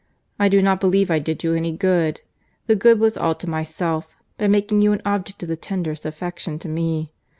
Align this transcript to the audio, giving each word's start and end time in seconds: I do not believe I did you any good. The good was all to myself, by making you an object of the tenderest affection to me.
I 0.39 0.49
do 0.49 0.63
not 0.63 0.79
believe 0.81 1.11
I 1.11 1.19
did 1.19 1.43
you 1.43 1.53
any 1.53 1.71
good. 1.73 2.21
The 2.65 2.75
good 2.75 2.99
was 2.99 3.17
all 3.17 3.35
to 3.35 3.47
myself, 3.47 4.07
by 4.39 4.47
making 4.47 4.81
you 4.81 4.93
an 4.93 5.01
object 5.05 5.43
of 5.43 5.49
the 5.49 5.55
tenderest 5.55 6.07
affection 6.07 6.57
to 6.57 6.67
me. 6.67 7.11